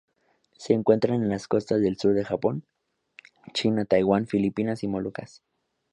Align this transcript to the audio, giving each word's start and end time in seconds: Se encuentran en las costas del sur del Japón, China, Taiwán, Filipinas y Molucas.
Se 0.57 0.73
encuentran 0.73 1.21
en 1.21 1.29
las 1.29 1.47
costas 1.47 1.79
del 1.79 1.95
sur 1.95 2.15
del 2.15 2.25
Japón, 2.25 2.65
China, 3.53 3.85
Taiwán, 3.85 4.25
Filipinas 4.25 4.81
y 4.83 4.87
Molucas. 4.87 5.43